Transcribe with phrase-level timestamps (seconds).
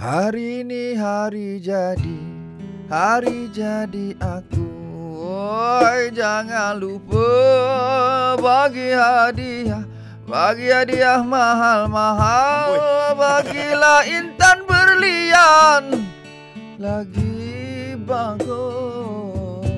[0.00, 2.20] Hari ini hari jadi
[2.88, 4.64] Hari jadi aku.
[5.28, 7.28] Oi, Jangan lupa
[8.40, 9.84] Bagi hadiah
[10.24, 12.80] Bagi hadiah mahal-mahal.
[13.12, 16.08] Bagilah intan berlian
[16.80, 19.68] Lagi bagus.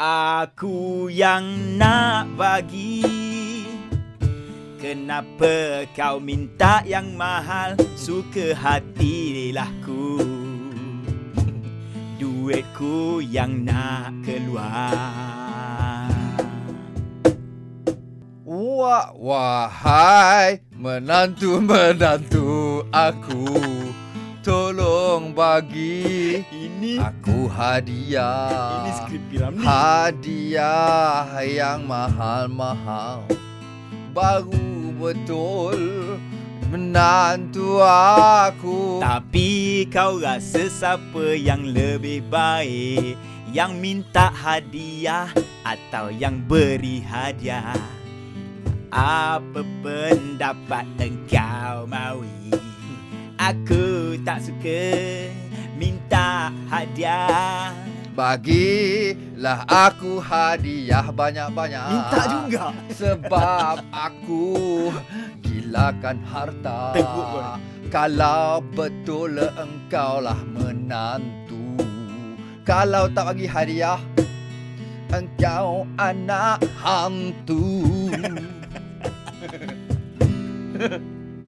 [0.00, 3.17] Aku yang nak bagi
[4.78, 7.74] Kenapa kau minta yang mahal?
[7.98, 10.22] Suka hatilah ku
[12.22, 16.06] Duitku yang nak keluar.
[18.46, 23.58] Wah, wahai menantu-menantu aku.
[24.46, 28.86] Tolong bagi Ini aku hadiah.
[28.86, 29.26] Ini skrip
[29.58, 33.26] Hadiah yang mahal-mahal
[34.18, 35.78] Baru betul
[36.74, 38.98] menantu aku.
[38.98, 43.14] Tapi kau rasa siapa yang lebih baik?
[43.54, 45.30] Yang minta hadiah
[45.62, 47.78] atau yang beri hadiah?
[48.90, 52.50] Apa pendapat engkau maui?
[53.38, 55.30] Aku tak suka
[55.78, 57.70] minta hadiah
[58.18, 61.86] Bagilah aku hadiah banyak-banyak.
[61.86, 62.74] Minta juga.
[62.90, 64.90] Sebab aku
[65.38, 66.98] gilakan harta.
[67.94, 71.78] Kalau betul engkau lah menantu.
[72.66, 74.02] Kalau tak bagi hadiah
[75.08, 78.12] Engkau anak hantu